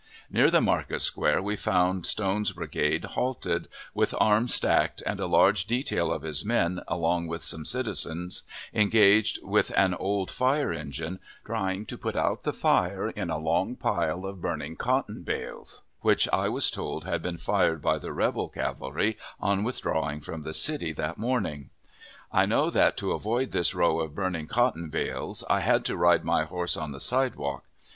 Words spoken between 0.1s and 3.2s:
Near the market square we found Stone's brigade